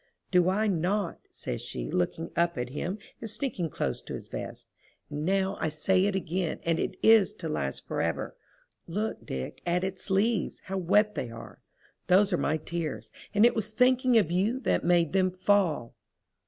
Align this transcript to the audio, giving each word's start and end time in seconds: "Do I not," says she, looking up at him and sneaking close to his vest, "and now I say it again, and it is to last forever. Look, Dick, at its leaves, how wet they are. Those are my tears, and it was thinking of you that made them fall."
"Do 0.31 0.49
I 0.49 0.65
not," 0.65 1.19
says 1.29 1.61
she, 1.61 1.91
looking 1.91 2.31
up 2.35 2.57
at 2.57 2.69
him 2.71 2.97
and 3.19 3.29
sneaking 3.29 3.69
close 3.69 4.01
to 4.01 4.15
his 4.15 4.29
vest, 4.29 4.67
"and 5.11 5.23
now 5.23 5.57
I 5.59 5.69
say 5.69 6.05
it 6.07 6.15
again, 6.15 6.59
and 6.63 6.79
it 6.79 6.97
is 7.03 7.33
to 7.33 7.47
last 7.47 7.85
forever. 7.85 8.35
Look, 8.87 9.23
Dick, 9.23 9.61
at 9.63 9.83
its 9.83 10.09
leaves, 10.09 10.61
how 10.65 10.77
wet 10.79 11.13
they 11.13 11.29
are. 11.29 11.61
Those 12.07 12.33
are 12.33 12.37
my 12.37 12.57
tears, 12.57 13.11
and 13.35 13.45
it 13.45 13.53
was 13.53 13.73
thinking 13.73 14.17
of 14.17 14.31
you 14.31 14.59
that 14.61 14.83
made 14.83 15.13
them 15.13 15.29
fall." 15.29 15.93